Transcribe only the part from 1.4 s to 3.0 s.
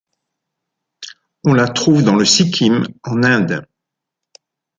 On la trouve dans le Sikkim,